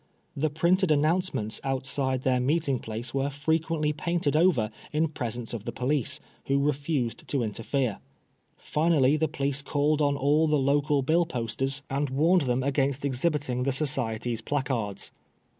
[0.35, 5.71] The printed announcements outside their meeting place were frequently painted over in presence of the
[5.71, 7.99] police, who refused to interfere.
[8.57, 12.07] Finally the police called on all the local bill posters THE STOBM BBEWING.
[12.07, 15.11] 25 and warned them against exhibiting the Society's placards.